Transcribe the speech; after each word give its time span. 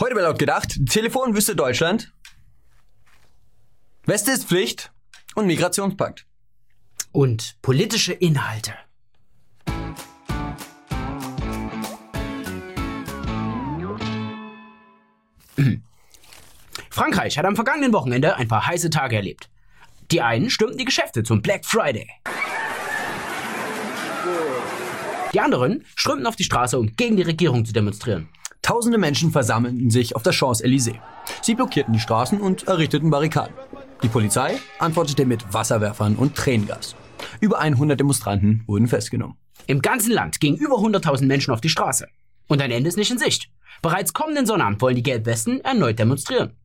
Heute 0.00 0.16
bei 0.16 0.22
laut 0.22 0.40
gedacht, 0.40 0.80
Telefonwüste 0.88 1.54
Deutschland, 1.54 2.12
Weste 4.06 4.32
ist 4.32 4.48
Pflicht 4.48 4.92
und 5.36 5.46
Migrationspakt. 5.46 6.26
Und 7.12 7.56
politische 7.62 8.12
Inhalte. 8.12 8.74
Frankreich 16.90 17.38
hat 17.38 17.46
am 17.46 17.54
vergangenen 17.54 17.92
Wochenende 17.92 18.34
ein 18.34 18.48
paar 18.48 18.66
heiße 18.66 18.90
Tage 18.90 19.14
erlebt. 19.14 19.48
Die 20.10 20.20
einen 20.20 20.50
stürmten 20.50 20.78
die 20.78 20.84
Geschäfte 20.84 21.22
zum 21.22 21.40
Black 21.40 21.64
Friday. 21.64 22.10
Die 25.32 25.40
anderen 25.40 25.84
strömten 25.94 26.26
auf 26.26 26.36
die 26.36 26.44
Straße, 26.44 26.78
um 26.78 26.94
gegen 26.96 27.16
die 27.16 27.22
Regierung 27.22 27.64
zu 27.64 27.72
demonstrieren. 27.72 28.28
Tausende 28.64 28.96
Menschen 28.96 29.30
versammelten 29.30 29.90
sich 29.90 30.16
auf 30.16 30.22
der 30.22 30.32
Champs-Élysées. 30.32 30.98
Sie 31.42 31.54
blockierten 31.54 31.92
die 31.92 32.00
Straßen 32.00 32.40
und 32.40 32.66
errichteten 32.66 33.10
Barrikaden. 33.10 33.54
Die 34.02 34.08
Polizei 34.08 34.58
antwortete 34.78 35.26
mit 35.26 35.52
Wasserwerfern 35.52 36.16
und 36.16 36.34
Tränengas. 36.34 36.96
Über 37.40 37.58
100 37.58 38.00
Demonstranten 38.00 38.64
wurden 38.66 38.88
festgenommen. 38.88 39.36
Im 39.66 39.82
ganzen 39.82 40.12
Land 40.12 40.40
gingen 40.40 40.56
über 40.56 40.76
100.000 40.76 41.26
Menschen 41.26 41.52
auf 41.52 41.60
die 41.60 41.68
Straße. 41.68 42.06
Und 42.48 42.62
ein 42.62 42.70
Ende 42.70 42.88
ist 42.88 42.96
nicht 42.96 43.10
in 43.10 43.18
Sicht. 43.18 43.50
Bereits 43.82 44.14
kommenden 44.14 44.46
Sonnabend 44.46 44.80
wollen 44.80 44.96
die 44.96 45.02
Gelbwesten 45.02 45.60
erneut 45.60 45.98
demonstrieren. 45.98 46.56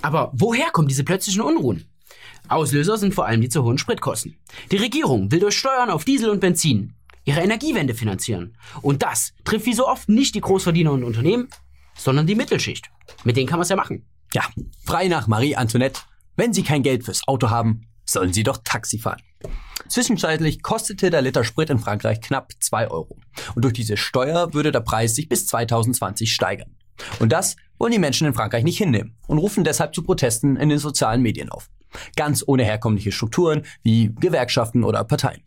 Aber 0.00 0.32
woher 0.32 0.70
kommen 0.70 0.88
diese 0.88 1.04
plötzlichen 1.04 1.42
Unruhen? 1.42 1.84
Auslöser 2.48 2.96
sind 2.96 3.12
vor 3.12 3.26
allem 3.26 3.42
die 3.42 3.50
zu 3.50 3.62
hohen 3.64 3.76
Spritkosten. 3.76 4.38
Die 4.72 4.78
Regierung 4.78 5.30
will 5.30 5.40
durch 5.40 5.58
Steuern 5.58 5.90
auf 5.90 6.06
Diesel 6.06 6.30
und 6.30 6.40
Benzin 6.40 6.94
ihre 7.24 7.40
Energiewende 7.40 7.94
finanzieren. 7.94 8.56
Und 8.82 9.02
das 9.02 9.32
trifft 9.44 9.66
wie 9.66 9.74
so 9.74 9.88
oft 9.88 10.08
nicht 10.08 10.34
die 10.34 10.40
Großverdiener 10.40 10.92
und 10.92 11.04
Unternehmen, 11.04 11.48
sondern 11.96 12.26
die 12.26 12.34
Mittelschicht. 12.34 12.90
Mit 13.24 13.36
denen 13.36 13.48
kann 13.48 13.58
man 13.58 13.64
es 13.64 13.68
ja 13.68 13.76
machen. 13.76 14.06
Ja, 14.32 14.42
frei 14.84 15.08
nach 15.08 15.26
Marie 15.26 15.56
Antoinette. 15.56 16.00
Wenn 16.36 16.52
Sie 16.52 16.62
kein 16.62 16.82
Geld 16.82 17.04
fürs 17.04 17.26
Auto 17.28 17.50
haben, 17.50 17.88
sollen 18.04 18.32
Sie 18.32 18.42
doch 18.42 18.58
Taxi 18.64 18.98
fahren. 18.98 19.22
Zwischenzeitlich 19.88 20.62
kostete 20.62 21.10
der 21.10 21.22
Liter 21.22 21.44
Sprit 21.44 21.70
in 21.70 21.78
Frankreich 21.78 22.20
knapp 22.20 22.52
2 22.58 22.88
Euro. 22.88 23.18
Und 23.54 23.64
durch 23.64 23.74
diese 23.74 23.96
Steuer 23.96 24.52
würde 24.54 24.72
der 24.72 24.80
Preis 24.80 25.14
sich 25.14 25.28
bis 25.28 25.46
2020 25.46 26.32
steigern. 26.32 26.76
Und 27.18 27.32
das 27.32 27.56
wollen 27.78 27.92
die 27.92 27.98
Menschen 27.98 28.26
in 28.26 28.34
Frankreich 28.34 28.64
nicht 28.64 28.78
hinnehmen 28.78 29.16
und 29.26 29.38
rufen 29.38 29.64
deshalb 29.64 29.94
zu 29.94 30.02
Protesten 30.02 30.56
in 30.56 30.68
den 30.68 30.78
sozialen 30.78 31.22
Medien 31.22 31.50
auf. 31.50 31.70
Ganz 32.16 32.42
ohne 32.46 32.64
herkömmliche 32.64 33.12
Strukturen 33.12 33.64
wie 33.82 34.12
Gewerkschaften 34.14 34.84
oder 34.84 35.04
Parteien. 35.04 35.42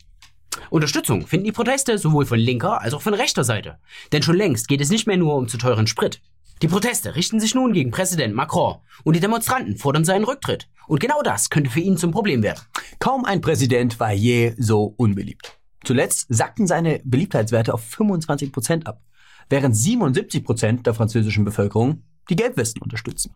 Unterstützung 0.70 1.26
finden 1.26 1.46
die 1.46 1.52
Proteste 1.52 1.98
sowohl 1.98 2.26
von 2.26 2.38
linker 2.38 2.80
als 2.80 2.94
auch 2.94 3.02
von 3.02 3.14
rechter 3.14 3.44
Seite. 3.44 3.78
Denn 4.12 4.22
schon 4.22 4.36
längst 4.36 4.68
geht 4.68 4.80
es 4.80 4.90
nicht 4.90 5.06
mehr 5.06 5.16
nur 5.16 5.36
um 5.36 5.48
zu 5.48 5.58
teuren 5.58 5.86
Sprit. 5.86 6.20
Die 6.60 6.68
Proteste 6.68 7.14
richten 7.14 7.38
sich 7.38 7.54
nun 7.54 7.72
gegen 7.72 7.90
Präsident 7.90 8.34
Macron 8.34 8.78
und 9.04 9.14
die 9.14 9.20
Demonstranten 9.20 9.76
fordern 9.76 10.04
seinen 10.04 10.24
Rücktritt. 10.24 10.68
Und 10.88 11.00
genau 11.00 11.22
das 11.22 11.50
könnte 11.50 11.70
für 11.70 11.80
ihn 11.80 11.96
zum 11.96 12.10
Problem 12.10 12.42
werden. 12.42 12.60
Kaum 12.98 13.24
ein 13.24 13.40
Präsident 13.40 14.00
war 14.00 14.12
je 14.12 14.54
so 14.58 14.94
unbeliebt. 14.96 15.58
Zuletzt 15.84 16.26
sackten 16.28 16.66
seine 16.66 17.00
Beliebtheitswerte 17.04 17.72
auf 17.72 17.84
25 17.84 18.50
Prozent 18.50 18.86
ab, 18.86 19.00
während 19.48 19.76
77 19.76 20.44
Prozent 20.44 20.86
der 20.86 20.94
französischen 20.94 21.44
Bevölkerung 21.44 22.02
die 22.28 22.36
Gelbwesten 22.36 22.82
unterstützen. 22.82 23.34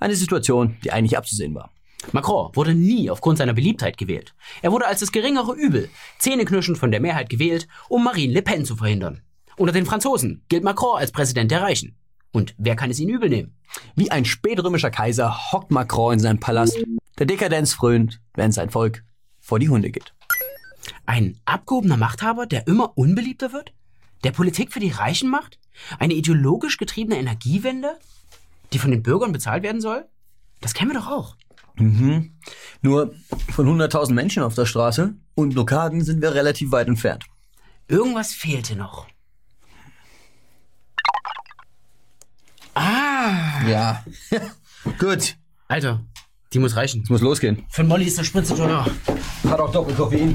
Eine 0.00 0.16
Situation, 0.16 0.76
die 0.82 0.92
eigentlich 0.92 1.18
abzusehen 1.18 1.54
war. 1.54 1.70
Macron 2.12 2.54
wurde 2.54 2.74
nie 2.74 3.10
aufgrund 3.10 3.38
seiner 3.38 3.54
Beliebtheit 3.54 3.98
gewählt. 3.98 4.34
Er 4.62 4.72
wurde 4.72 4.86
als 4.86 5.00
das 5.00 5.12
geringere 5.12 5.54
Übel, 5.54 5.88
zähneknirschend 6.18 6.78
von 6.78 6.90
der 6.90 7.00
Mehrheit 7.00 7.28
gewählt, 7.28 7.68
um 7.88 8.04
Marine 8.04 8.32
Le 8.32 8.42
Pen 8.42 8.64
zu 8.64 8.76
verhindern. 8.76 9.22
Unter 9.56 9.72
den 9.72 9.86
Franzosen 9.86 10.42
gilt 10.48 10.64
Macron 10.64 10.98
als 10.98 11.12
Präsident 11.12 11.50
der 11.50 11.62
Reichen. 11.62 11.96
Und 12.32 12.54
wer 12.58 12.76
kann 12.76 12.90
es 12.90 13.00
ihn 13.00 13.08
übel 13.08 13.30
nehmen? 13.30 13.56
Wie 13.94 14.10
ein 14.10 14.24
spätrömischer 14.24 14.90
Kaiser 14.90 15.52
hockt 15.52 15.70
Macron 15.70 16.14
in 16.14 16.18
seinem 16.20 16.40
Palast, 16.40 16.78
der 17.18 17.26
Dekadenz 17.26 17.72
frönt, 17.72 18.20
während 18.34 18.54
sein 18.54 18.70
Volk 18.70 19.02
vor 19.40 19.58
die 19.58 19.68
Hunde 19.68 19.90
geht. 19.90 20.12
Ein 21.06 21.38
abgehobener 21.44 21.96
Machthaber, 21.96 22.46
der 22.46 22.66
immer 22.66 22.96
unbeliebter 22.96 23.52
wird? 23.52 23.72
Der 24.24 24.32
Politik 24.32 24.72
für 24.72 24.80
die 24.80 24.90
Reichen 24.90 25.30
macht? 25.30 25.58
Eine 25.98 26.14
ideologisch 26.14 26.78
getriebene 26.78 27.18
Energiewende, 27.18 27.98
die 28.72 28.78
von 28.78 28.90
den 28.90 29.02
Bürgern 29.02 29.32
bezahlt 29.32 29.62
werden 29.62 29.80
soll? 29.80 30.06
Das 30.60 30.74
kennen 30.74 30.90
wir 30.90 31.00
doch 31.00 31.08
auch. 31.08 31.36
Mhm. 31.76 32.32
Nur 32.82 33.14
von 33.50 33.66
100.000 33.66 34.12
Menschen 34.12 34.42
auf 34.42 34.54
der 34.54 34.66
Straße 34.66 35.14
und 35.34 35.50
Blockaden 35.50 36.02
sind 36.04 36.22
wir 36.22 36.34
relativ 36.34 36.72
weit 36.72 36.88
entfernt. 36.88 37.24
Irgendwas 37.88 38.32
fehlte 38.32 38.76
noch. 38.76 39.06
Ah! 42.74 43.66
Ja. 43.66 44.04
Gut. 44.98 45.36
Alter, 45.68 46.04
die 46.52 46.58
muss 46.58 46.76
reichen. 46.76 47.02
Es 47.02 47.10
muss 47.10 47.20
losgehen. 47.20 47.64
Für 47.70 47.84
Molly 47.84 48.04
ist 48.04 48.18
der 48.18 48.24
Spritze 48.24 48.54
teuer. 48.54 48.86
Hat 49.48 49.60
auch 49.60 49.72
doppelt 49.72 49.96
Koffein. 49.96 50.34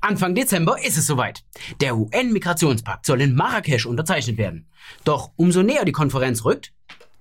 Anfang 0.00 0.34
Dezember 0.34 0.82
ist 0.84 0.96
es 0.96 1.06
soweit. 1.06 1.42
Der 1.80 1.96
UN-Migrationspakt 1.96 3.06
soll 3.06 3.20
in 3.22 3.34
Marrakesch 3.34 3.86
unterzeichnet 3.86 4.38
werden. 4.38 4.68
Doch 5.04 5.32
umso 5.36 5.62
näher 5.62 5.84
die 5.84 5.92
Konferenz 5.92 6.44
rückt, 6.44 6.72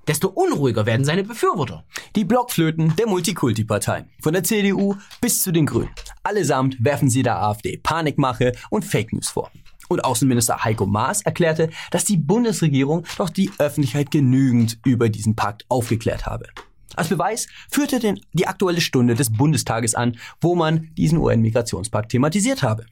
desto 0.08 0.28
unruhiger 0.30 0.86
werden 0.86 1.06
seine 1.06 1.24
Befürworter. 1.24 1.84
Die 2.16 2.26
Blockflöten 2.26 2.96
der 2.96 3.08
Multikulti-Partei. 3.08 4.06
Von 4.22 4.34
der 4.34 4.44
CDU 4.44 4.96
bis 5.22 5.42
zu 5.42 5.52
den 5.52 5.66
Grünen. 5.66 5.90
Allesamt 6.24 6.78
werfen 6.84 7.10
sie 7.10 7.24
der 7.24 7.42
AfD 7.42 7.78
Panikmache 7.78 8.54
und 8.70 8.86
Fake 8.86 9.14
News 9.14 9.30
vor. 9.30 9.52
Und 9.88 10.04
Außenminister 10.04 10.64
Heiko 10.64 10.86
Maas 10.86 11.22
erklärte, 11.22 11.70
dass 11.92 12.06
die 12.06 12.18
Bundesregierung 12.18 13.06
doch 13.18 13.30
die 13.30 13.52
Öffentlichkeit 13.60 14.12
genügend 14.12 14.80
über 14.84 15.10
diesen 15.10 15.36
Pakt 15.36 15.66
aufgeklärt 15.70 16.26
habe. 16.26 16.48
Als 16.96 17.10
Beweis 17.10 17.48
führte 17.70 18.00
denn 18.00 18.20
die 18.34 18.48
aktuelle 18.48 18.82
Stunde 18.82 19.16
des 19.16 19.32
Bundestages 19.32 19.96
an, 19.96 20.18
wo 20.40 20.56
man 20.56 20.90
diesen 20.98 21.18
UN-Migrationspakt 21.18 22.12
thematisiert 22.12 22.64
habe. 22.64 22.86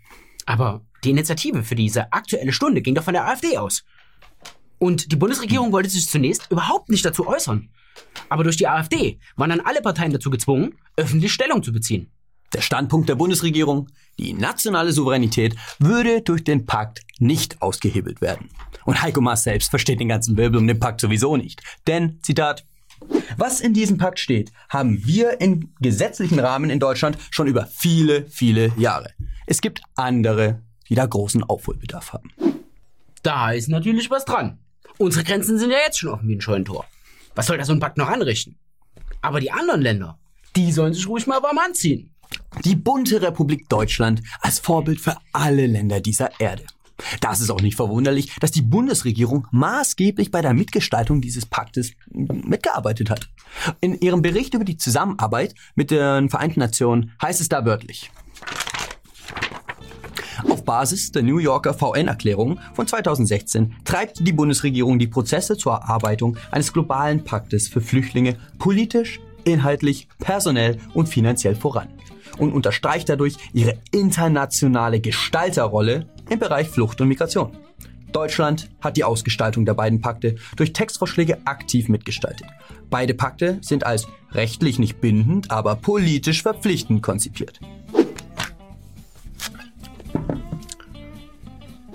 Aber 0.46 0.82
die 1.04 1.12
Initiative 1.12 1.64
für 1.64 1.76
diese 1.76 2.12
aktuelle 2.12 2.52
Stunde 2.52 2.82
ging 2.82 2.96
doch 2.96 3.04
von 3.04 3.14
der 3.14 3.28
AfD 3.28 3.58
aus. 3.58 3.84
Und 4.84 5.14
die 5.14 5.16
Bundesregierung 5.16 5.72
wollte 5.72 5.90
sich 5.90 6.10
zunächst 6.10 6.52
überhaupt 6.52 6.90
nicht 6.90 7.06
dazu 7.06 7.26
äußern. 7.26 7.70
Aber 8.28 8.44
durch 8.44 8.58
die 8.58 8.68
AfD 8.68 9.18
waren 9.38 9.50
dann 9.50 9.62
alle 9.62 9.82
Parteien 9.82 10.12
dazu 10.12 10.30
gezwungen, 10.30 10.76
öffentlich 10.98 11.32
Stellung 11.32 11.64
zu 11.64 11.72
beziehen. 11.72 12.12
Der 12.54 12.60
Standpunkt 12.60 13.08
der 13.08 13.16
Bundesregierung, 13.16 13.88
die 14.20 14.34
nationale 14.34 14.92
Souveränität 14.92 15.56
würde 15.80 16.22
durch 16.22 16.44
den 16.44 16.66
Pakt 16.66 17.00
nicht 17.18 17.62
ausgehebelt 17.62 18.20
werden. 18.20 18.50
Und 18.84 19.02
Heiko 19.02 19.22
Maas 19.22 19.46
selbst 19.46 19.70
versteht 19.70 20.02
den 20.02 20.10
ganzen 20.10 20.36
Wirbel 20.36 20.60
um 20.60 20.68
den 20.68 20.82
Pakt 20.82 21.00
sowieso 21.00 21.38
nicht. 21.38 21.62
Denn, 21.88 22.20
Zitat, 22.22 22.66
was 23.38 23.62
in 23.62 23.74
diesem 23.74 23.98
Pakt 23.98 24.20
steht, 24.20 24.52
haben 24.68 25.06
wir 25.06 25.40
im 25.40 25.74
gesetzlichen 25.80 26.40
Rahmen 26.42 26.70
in 26.70 26.82
Deutschland 26.82 27.18
schon 27.32 27.48
über 27.48 27.68
viele, 27.68 28.26
viele 28.28 28.74
Jahre. 28.76 29.12
Es 29.48 29.62
gibt 29.62 29.82
andere, 29.96 30.62
die 30.90 30.96
da 30.96 31.06
großen 31.06 31.42
Aufholbedarf 31.42 32.12
haben. 32.12 32.32
Da 33.22 33.52
ist 33.54 33.70
natürlich 33.70 34.12
was 34.12 34.26
dran. 34.26 34.60
Unsere 34.98 35.24
Grenzen 35.24 35.58
sind 35.58 35.72
ja 35.72 35.78
jetzt 35.86 36.00
schon 36.00 36.10
offen 36.10 36.28
wie 36.28 36.36
ein 36.36 36.42
Scheunentor. 36.42 36.86
Was 37.36 37.48
soll 37.48 37.58
da 37.58 37.66
so 37.66 37.74
ein 37.74 37.80
Pakt 37.80 37.98
noch 37.98 38.10
anrichten? 38.10 38.58
Aber 39.22 39.40
die 39.40 39.52
anderen 39.52 39.82
Länder, 39.82 40.20
die 40.56 40.72
sollen 40.72 40.94
sich 40.94 41.08
ruhig 41.08 41.28
mal 41.28 41.42
warm 41.42 41.58
anziehen. 41.58 42.14
Die 42.64 42.76
bunte 42.76 43.22
Republik 43.22 43.70
Deutschland 43.70 44.22
als 44.42 44.60
Vorbild 44.60 45.00
für 45.00 45.18
alle 45.32 45.66
Länder 45.68 46.00
dieser 46.00 46.40
Erde. 46.40 46.66
Da 47.22 47.32
ist 47.32 47.50
auch 47.50 47.62
nicht 47.62 47.76
verwunderlich, 47.76 48.36
dass 48.40 48.52
die 48.52 48.62
Bundesregierung 48.62 49.48
maßgeblich 49.52 50.32
bei 50.32 50.42
der 50.42 50.54
Mitgestaltung 50.54 51.22
dieses 51.22 51.46
Paktes 51.46 51.92
mitgearbeitet 52.12 53.10
hat. 53.10 53.30
In 53.82 54.00
ihrem 54.00 54.22
Bericht 54.22 54.54
über 54.54 54.64
die 54.64 54.78
Zusammenarbeit 54.78 55.56
mit 55.76 55.92
den 55.92 56.30
Vereinten 56.30 56.60
Nationen 56.60 57.12
heißt 57.22 57.42
es 57.42 57.50
da 57.50 57.66
wörtlich. 57.66 58.12
Auf 60.50 60.64
Basis 60.64 61.12
der 61.12 61.24
New 61.24 61.38
Yorker 61.38 61.74
VN-Erklärung 61.74 62.60
von 62.74 62.88
2016 62.88 63.76
treibt 63.84 64.26
die 64.26 64.34
Bundesregierung 64.34 65.00
die 65.00 65.08
Prozesse 65.08 65.58
zur 65.58 65.74
Erarbeitung 65.74 66.38
eines 66.52 66.74
globalen 66.74 67.24
Paktes 67.24 67.68
für 67.68 67.82
Flüchtlinge 67.82 68.38
politisch, 68.60 69.20
inhaltlich, 69.44 70.08
personell 70.20 70.78
und 70.94 71.08
finanziell 71.08 71.56
voran 71.56 71.90
und 72.38 72.54
unterstreicht 72.54 73.10
dadurch 73.10 73.36
ihre 73.54 73.78
internationale 73.92 75.00
Gestalterrolle 75.00 76.08
im 76.30 76.40
Bereich 76.40 76.70
Flucht 76.70 77.02
und 77.02 77.08
Migration. 77.08 77.56
Deutschland 78.12 78.70
hat 78.80 78.96
die 78.96 79.04
Ausgestaltung 79.04 79.66
der 79.66 79.74
beiden 79.74 80.00
Pakte 80.00 80.36
durch 80.56 80.72
Textvorschläge 80.72 81.40
aktiv 81.46 81.90
mitgestaltet. 81.90 82.48
Beide 82.90 83.16
Pakte 83.16 83.58
sind 83.62 83.86
als 83.86 84.08
rechtlich 84.32 84.78
nicht 84.78 85.02
bindend, 85.02 85.50
aber 85.50 85.76
politisch 85.76 86.44
verpflichtend 86.44 87.02
konzipiert. 87.02 87.60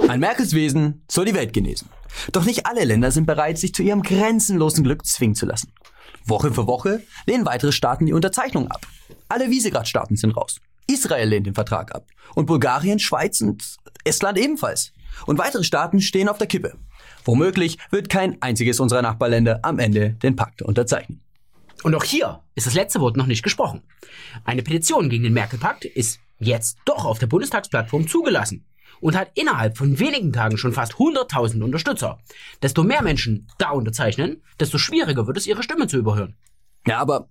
Ein 0.09 0.21
Merkels 0.21 0.55
Wesen 0.55 1.03
soll 1.07 1.27
die 1.27 1.35
Welt 1.35 1.53
genesen. 1.53 1.91
Doch 2.33 2.47
nicht 2.47 2.65
alle 2.65 2.85
Länder 2.85 3.11
sind 3.11 3.27
bereit, 3.27 3.59
sich 3.59 3.75
zu 3.75 3.83
ihrem 3.83 4.03
grenzenlosen 4.03 4.83
Glück 4.83 5.05
zwingen 5.05 5.35
zu 5.35 5.45
lassen. 5.45 5.71
Woche 6.25 6.51
für 6.51 6.67
Woche 6.67 7.03
lehnen 7.27 7.45
weitere 7.45 7.73
Staaten 7.73 8.07
die 8.07 8.15
Unterzeichnung 8.15 8.71
ab. 8.71 8.87
Alle 9.29 9.51
Visegrad-Staaten 9.51 10.17
sind 10.17 10.35
raus. 10.35 10.61
Israel 10.87 11.29
lehnt 11.29 11.47
den 11.47 11.55
Vertrag 11.55 11.95
ab. 11.95 12.07
Und 12.35 12.47
Bulgarien, 12.47 12.99
Schweiz 12.99 13.43
und 13.43 13.77
Estland 14.05 14.39
ebenfalls. 14.39 14.93
Und 15.27 15.39
weitere 15.39 15.63
Staaten 15.63 16.01
stehen 16.01 16.31
auf 16.31 16.39
der 16.39 16.47
Kippe. 16.47 16.79
Womöglich 17.27 17.77
wird 17.91 18.09
kein 18.09 18.41
einziges 18.41 18.81
unserer 18.81 19.03
Nachbarländer 19.03 19.61
am 19.63 19.79
Ende 19.79 20.13
den 20.23 20.37
Pakt 20.37 20.63
unterzeichnen. 20.63 21.21
Und 21.83 21.95
auch 21.95 22.05
hier 22.05 22.43
ist 22.55 22.67
das 22.67 22.75
letzte 22.75 23.01
Wort 23.01 23.19
noch 23.19 23.27
nicht 23.27 23.43
gesprochen. 23.43 23.83
Eine 24.45 24.63
Petition 24.63 25.11
gegen 25.11 25.25
den 25.25 25.35
Merkel-Pakt 25.35 25.85
ist 25.85 26.19
jetzt 26.39 26.79
doch 26.87 27.05
auf 27.05 27.19
der 27.19 27.27
Bundestagsplattform 27.27 28.09
zugelassen 28.09 28.65
und 29.01 29.17
hat 29.17 29.31
innerhalb 29.35 29.77
von 29.77 29.99
wenigen 29.99 30.33
Tagen 30.33 30.59
schon 30.59 30.73
fast 30.73 30.95
100.000 30.95 31.63
Unterstützer. 31.63 32.19
Desto 32.63 32.83
mehr 32.83 33.03
Menschen 33.03 33.49
da 33.59 33.71
unterzeichnen, 33.71 34.43
desto 34.59 34.79
schwieriger 34.79 35.27
wird 35.27 35.37
es, 35.37 35.47
ihre 35.47 35.63
Stimme 35.63 35.87
zu 35.87 35.99
überhören. 35.99 36.37
Ja, 36.87 36.99
aber 36.99 37.29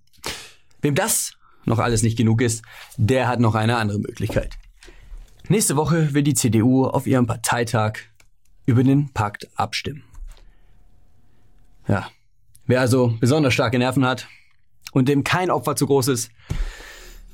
wem 0.80 0.94
das 0.94 1.32
noch 1.64 1.78
alles 1.78 2.02
nicht 2.02 2.16
genug 2.16 2.40
ist, 2.40 2.62
der 2.96 3.28
hat 3.28 3.40
noch 3.40 3.54
eine 3.54 3.76
andere 3.76 3.98
Möglichkeit. 3.98 4.56
Nächste 5.48 5.76
Woche 5.76 6.12
will 6.14 6.22
die 6.22 6.34
CDU 6.34 6.86
auf 6.86 7.06
ihrem 7.06 7.26
Parteitag 7.26 7.94
über 8.66 8.84
den 8.84 9.12
Pakt 9.12 9.48
abstimmen. 9.54 10.04
Ja, 11.86 12.08
wer 12.66 12.80
also 12.80 13.16
besonders 13.18 13.54
starke 13.54 13.78
Nerven 13.78 14.04
hat 14.04 14.28
und 14.92 15.08
dem 15.08 15.24
kein 15.24 15.50
Opfer 15.50 15.74
zu 15.74 15.86
groß 15.86 16.08
ist, 16.08 16.30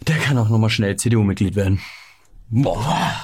der 0.07 0.17
kann 0.19 0.39
auch 0.39 0.49
nochmal 0.49 0.71
schnell 0.71 0.97
CDU-Mitglied 0.97 1.57
werden. 1.57 1.81
Boah. 2.51 3.24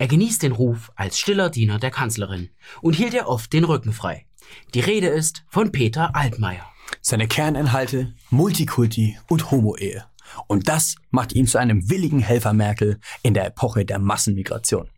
Er 0.00 0.08
genießt 0.08 0.42
den 0.42 0.52
Ruf 0.52 0.90
als 0.96 1.18
stiller 1.18 1.50
Diener 1.50 1.78
der 1.78 1.90
Kanzlerin 1.90 2.48
und 2.80 2.94
hielt 2.94 3.12
ihr 3.12 3.28
oft 3.28 3.52
den 3.52 3.64
Rücken 3.64 3.92
frei. 3.92 4.24
Die 4.72 4.80
Rede 4.80 5.08
ist 5.08 5.44
von 5.50 5.72
Peter 5.72 6.16
Altmaier. 6.16 6.64
Seine 7.02 7.28
Kerninhalte 7.28 8.14
Multikulti 8.30 9.18
und 9.28 9.50
Homo-Ehe. 9.50 10.06
Und 10.46 10.68
das 10.68 10.94
macht 11.10 11.34
ihn 11.34 11.46
zu 11.46 11.58
einem 11.58 11.90
willigen 11.90 12.20
Helfer 12.20 12.54
Merkel 12.54 12.98
in 13.22 13.34
der 13.34 13.44
Epoche 13.44 13.84
der 13.84 13.98
Massenmigration. 13.98 14.88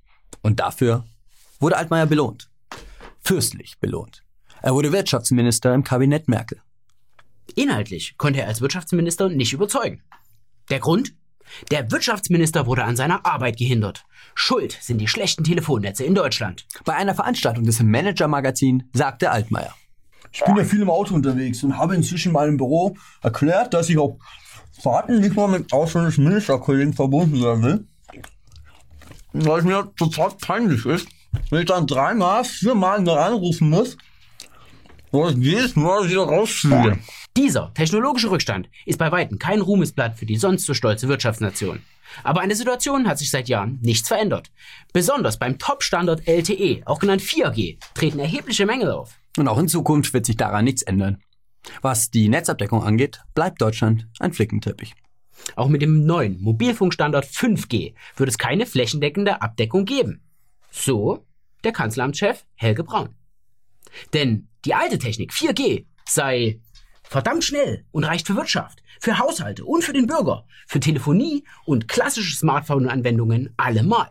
Und 0.40 0.60
dafür 0.60 1.04
wurde 1.58 1.78
Altmaier 1.78 2.06
belohnt. 2.06 2.48
Fürstlich 3.24 3.80
belohnt. 3.80 4.22
Er 4.60 4.72
wurde 4.72 4.92
Wirtschaftsminister 4.92 5.74
im 5.74 5.82
Kabinett 5.82 6.28
Merkel. 6.28 6.62
Inhaltlich 7.56 8.16
konnte 8.18 8.42
er 8.42 8.46
als 8.46 8.60
Wirtschaftsminister 8.60 9.30
nicht 9.30 9.52
überzeugen. 9.52 10.04
Der 10.70 10.78
Grund? 10.78 11.12
Der 11.70 11.90
Wirtschaftsminister 11.90 12.66
wurde 12.66 12.84
an 12.84 12.96
seiner 12.96 13.24
Arbeit 13.26 13.56
gehindert. 13.56 14.04
Schuld 14.34 14.78
sind 14.80 14.98
die 14.98 15.08
schlechten 15.08 15.44
Telefonnetze 15.44 16.04
in 16.04 16.14
Deutschland. 16.14 16.66
Bei 16.84 16.94
einer 16.94 17.14
Veranstaltung 17.14 17.64
des 17.64 17.82
Manager-Magazin 17.82 18.84
sagte 18.92 19.30
Altmaier. 19.30 19.74
Ich 20.32 20.42
bin 20.44 20.56
ja 20.56 20.64
viel 20.64 20.80
im 20.80 20.90
Auto 20.90 21.14
unterwegs 21.14 21.62
und 21.62 21.76
habe 21.76 21.94
inzwischen 21.94 22.28
in 22.28 22.34
meinem 22.34 22.56
Büro 22.56 22.96
erklärt, 23.22 23.74
dass 23.74 23.90
ich 23.90 23.98
auf 23.98 24.16
Fahrten 24.82 25.20
nicht 25.20 25.36
mal 25.36 25.48
mit 25.48 25.72
ausländischen 25.72 26.24
Ministerkollegen 26.24 26.94
verbunden 26.94 27.42
werden 27.42 27.62
will. 27.62 27.86
Weil 29.34 29.58
es 29.60 29.64
mir 29.64 29.92
total 29.96 30.30
peinlich 30.40 30.84
ist, 30.86 31.06
wenn 31.50 31.60
ich 31.60 31.66
dann 31.66 31.86
dreimal, 31.86 32.44
viermal 32.44 33.00
noch 33.00 33.16
anrufen 33.16 33.70
muss, 33.70 33.96
wo 35.10 35.28
ich 35.28 35.36
jedes 35.36 35.76
Mal 35.76 36.08
wieder 36.08 36.22
rausfliege. 36.22 36.98
Dieser 37.36 37.72
technologische 37.72 38.30
Rückstand 38.30 38.68
ist 38.84 38.98
bei 38.98 39.10
weitem 39.10 39.38
kein 39.38 39.62
Ruhmesblatt 39.62 40.18
für 40.18 40.26
die 40.26 40.36
sonst 40.36 40.66
so 40.66 40.74
stolze 40.74 41.08
Wirtschaftsnation. 41.08 41.80
Aber 42.24 42.42
an 42.42 42.50
der 42.50 42.56
Situation 42.56 43.08
hat 43.08 43.18
sich 43.18 43.30
seit 43.30 43.48
Jahren 43.48 43.78
nichts 43.80 44.08
verändert. 44.08 44.50
Besonders 44.92 45.38
beim 45.38 45.58
Top-Standard 45.58 46.28
LTE, 46.28 46.82
auch 46.84 46.98
genannt 46.98 47.22
4G, 47.22 47.78
treten 47.94 48.18
erhebliche 48.18 48.66
Mängel 48.66 48.90
auf. 48.90 49.18
Und 49.38 49.48
auch 49.48 49.56
in 49.56 49.68
Zukunft 49.68 50.12
wird 50.12 50.26
sich 50.26 50.36
daran 50.36 50.66
nichts 50.66 50.82
ändern. 50.82 51.22
Was 51.80 52.10
die 52.10 52.28
Netzabdeckung 52.28 52.82
angeht, 52.82 53.20
bleibt 53.34 53.62
Deutschland 53.62 54.06
ein 54.18 54.34
Flickenteppich. 54.34 54.94
Auch 55.56 55.68
mit 55.68 55.80
dem 55.80 56.04
neuen 56.04 56.40
Mobilfunkstandard 56.42 57.24
5G 57.24 57.94
wird 58.16 58.28
es 58.28 58.36
keine 58.36 58.66
flächendeckende 58.66 59.40
Abdeckung 59.40 59.86
geben. 59.86 60.20
So 60.70 61.24
der 61.64 61.72
Kanzleramtschef 61.72 62.44
Helge 62.56 62.84
Braun. 62.84 63.14
Denn 64.12 64.48
die 64.64 64.74
alte 64.74 64.98
Technik 64.98 65.32
4G 65.32 65.86
sei 66.06 66.60
verdammt 67.12 67.44
schnell 67.44 67.84
und 67.92 68.04
reicht 68.04 68.26
für 68.26 68.36
Wirtschaft, 68.36 68.82
für 68.98 69.18
Haushalte 69.18 69.64
und 69.66 69.84
für 69.84 69.92
den 69.92 70.06
Bürger, 70.06 70.44
für 70.66 70.80
Telefonie 70.80 71.44
und 71.66 71.86
klassische 71.86 72.34
Smartphone-Anwendungen 72.34 73.52
allemal. 73.58 74.08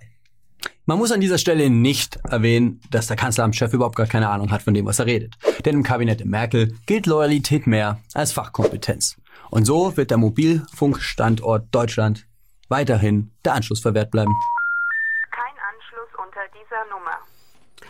Man 0.86 1.00
muss 1.00 1.12
an 1.12 1.20
dieser 1.20 1.40
Stelle 1.40 1.72
nicht 1.72 2.18
erwähnen, 2.30 2.80
dass 2.92 3.08
der 3.08 3.18
Kanzleramtschef 3.18 3.74
überhaupt 3.74 3.96
gar 3.96 4.06
keine 4.06 4.30
Ahnung 4.30 4.52
hat 4.52 4.62
von 4.62 4.76
dem, 4.76 4.86
was 4.86 5.00
er 5.00 5.08
redet. 5.08 5.36
Denn 5.66 5.76
im 5.76 5.84
Kabinett 5.84 6.24
Merkel 6.26 6.76
gilt 6.86 7.08
Loyalität 7.08 7.66
mehr 7.66 8.00
als 8.14 8.34
Fachkompetenz. 8.34 9.18
Und 9.50 9.66
so 9.66 9.98
wird 9.98 10.12
der 10.12 10.18
Mobilfunkstandort 10.18 11.74
Deutschland 11.74 12.28
weiterhin 12.70 13.32
der 13.44 13.54
Anschluss 13.54 13.80
verwehrt 13.80 14.12
bleiben. 14.12 14.34
Kein 15.32 15.56
Anschluss 15.74 16.10
unter 16.24 16.42
dieser 16.54 16.86
Nummer. 16.92 17.18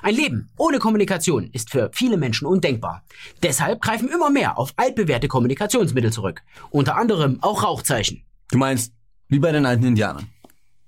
Ein 0.02 0.16
Leben 0.16 0.50
ohne 0.58 0.80
Kommunikation 0.80 1.50
ist 1.52 1.70
für 1.70 1.92
viele 1.94 2.18
Menschen 2.18 2.46
undenkbar. 2.46 3.04
Deshalb 3.44 3.82
greifen 3.82 4.10
immer 4.10 4.30
mehr 4.30 4.58
auf 4.58 4.74
altbewährte 4.76 5.28
Kommunikationsmittel 5.28 6.12
zurück. 6.12 6.42
Unter 6.70 6.98
anderem 6.98 7.38
auch 7.42 7.64
Rauchzeichen. 7.64 8.24
Du 8.50 8.58
meinst, 8.58 8.94
wie 9.28 9.40
bei 9.40 9.52
den 9.52 9.66
alten 9.66 9.86
Indianern. 9.86 10.28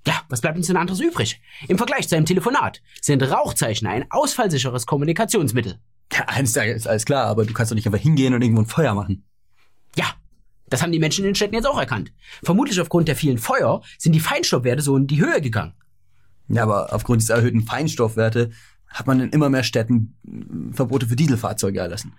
Ja, 0.06 0.20
was 0.28 0.40
bleibt 0.40 0.58
uns 0.58 0.66
denn 0.66 0.76
anderes 0.76 1.00
übrig? 1.00 1.40
Im 1.68 1.78
Vergleich 1.78 2.08
zu 2.08 2.16
einem 2.16 2.26
Telefonat 2.26 2.82
sind 3.00 3.22
Rauchzeichen 3.22 3.86
ein 3.86 4.04
ausfallsicheres 4.10 4.84
Kommunikationsmittel. 4.84 5.78
Ja, 6.12 6.26
eines 6.26 6.52
Tages 6.52 6.76
ist 6.76 6.86
alles 6.86 7.06
klar, 7.06 7.26
aber 7.26 7.46
du 7.46 7.54
kannst 7.54 7.72
doch 7.72 7.74
nicht 7.74 7.86
einfach 7.86 7.98
hingehen 7.98 8.34
und 8.34 8.42
irgendwo 8.42 8.62
ein 8.62 8.66
Feuer 8.66 8.94
machen. 8.94 9.24
Ja, 9.96 10.06
das 10.68 10.82
haben 10.82 10.92
die 10.92 10.98
Menschen 10.98 11.24
in 11.24 11.30
den 11.30 11.34
Städten 11.34 11.54
jetzt 11.54 11.66
auch 11.66 11.78
erkannt. 11.78 12.12
Vermutlich 12.42 12.78
aufgrund 12.80 13.08
der 13.08 13.16
vielen 13.16 13.38
Feuer 13.38 13.82
sind 13.98 14.12
die 14.12 14.20
Feinstaubwerte 14.20 14.82
so 14.82 14.96
in 14.96 15.06
die 15.06 15.20
Höhe 15.20 15.40
gegangen. 15.40 15.74
Ja, 16.48 16.64
aber 16.64 16.92
aufgrund 16.92 17.22
dieser 17.22 17.36
erhöhten 17.36 17.62
Feinstoffwerte 17.62 18.50
hat 18.88 19.06
man 19.06 19.20
in 19.20 19.30
immer 19.30 19.50
mehr 19.50 19.64
Städten 19.64 20.16
äh, 20.26 20.74
Verbote 20.74 21.06
für 21.06 21.16
Dieselfahrzeuge 21.16 21.80
erlassen. 21.80 22.12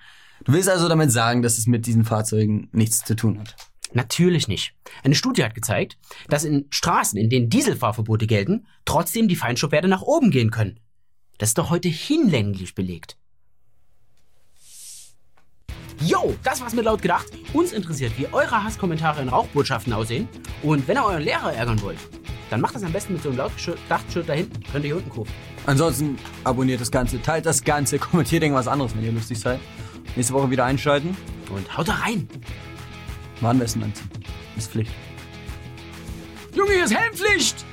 Du 0.44 0.54
willst 0.54 0.70
also 0.70 0.90
damit 0.90 1.12
sagen, 1.12 1.42
dass 1.42 1.58
es 1.58 1.68
mit 1.68 1.86
diesen 1.86 2.04
Fahrzeugen 2.04 2.70
nichts 2.72 3.04
zu 3.04 3.16
tun 3.16 3.40
hat. 3.40 3.56
Natürlich 3.94 4.48
nicht. 4.48 4.74
Eine 5.04 5.16
Studie 5.16 5.44
hat 5.44 5.56
gezeigt, 5.56 5.98
dass 6.28 6.44
in 6.44 6.66
Straßen, 6.70 7.18
in 7.18 7.30
denen 7.30 7.50
Dieselfahrverbote 7.50 8.28
gelten, 8.28 8.66
trotzdem 8.84 9.28
die 9.28 9.38
Feinstaubwerte 9.38 9.88
nach 9.88 10.02
oben 10.02 10.32
gehen 10.32 10.52
können. 10.52 10.80
Das 11.38 11.50
ist 11.50 11.58
doch 11.58 11.70
heute 11.70 11.88
hinlänglich 11.88 12.76
belegt. 12.76 13.18
Yo, 16.02 16.36
das 16.44 16.60
war's 16.62 16.74
mit 16.74 16.84
laut 16.84 17.02
gedacht. 17.02 17.28
Uns 17.54 17.72
interessiert, 17.72 18.18
wie 18.18 18.28
eure 18.28 18.64
Hasskommentare 18.64 19.22
in 19.22 19.30
Rauchbotschaften 19.30 19.94
aussehen. 19.94 20.28
Und 20.62 20.88
wenn 20.88 20.98
ihr 20.98 21.06
euren 21.06 21.24
Lehrer 21.24 21.54
ärgern 21.54 21.82
wollt, 21.82 22.00
dann 22.50 22.62
macht 22.62 22.76
das 22.76 22.84
am 22.84 22.92
besten 22.92 23.14
mit 23.14 23.24
so 23.24 23.30
einem 23.30 23.38
Lautgedacht-Shirt 23.40 24.28
da 24.30 24.34
hinten. 24.34 24.64
Könnt 24.72 24.86
ihr 24.86 24.90
hier 24.90 24.98
unten 24.98 25.10
kaufen. 25.10 25.32
Ansonsten 25.66 26.18
abonniert 26.44 26.82
das 26.82 26.92
Ganze, 26.92 27.22
teilt 27.22 27.46
das 27.46 27.64
Ganze, 27.64 28.00
kommentiert 28.00 28.44
irgendwas 28.44 28.68
anderes, 28.68 28.96
wenn 28.96 29.04
ihr 29.04 29.12
lustig 29.12 29.40
seid. 29.40 29.60
Nächste 30.16 30.34
Woche 30.34 30.50
wieder 30.50 30.66
einschalten. 30.66 31.18
Und 31.50 31.78
haut 31.78 31.88
da 31.88 31.94
rein. 31.94 32.28
Warnwesten 33.42 33.84
anziehen. 33.84 34.10
Ist 34.58 34.72
Pflicht. 34.72 34.92
Junge, 36.54 36.72
hier 36.72 36.86
ist 36.86 36.96
Helmpflicht! 36.96 37.66